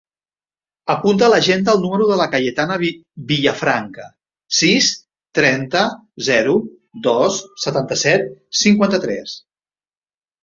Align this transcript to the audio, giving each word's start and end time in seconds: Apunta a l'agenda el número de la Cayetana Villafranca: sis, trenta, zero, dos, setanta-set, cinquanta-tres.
Apunta 0.91 1.25
a 1.25 1.27
l'agenda 1.31 1.73
el 1.77 1.81
número 1.83 2.05
de 2.11 2.15
la 2.21 2.25
Cayetana 2.35 2.77
Villafranca: 3.31 4.07
sis, 4.59 4.87
trenta, 5.39 5.83
zero, 6.31 6.55
dos, 7.09 7.37
setanta-set, 7.67 8.25
cinquanta-tres. 8.65 9.37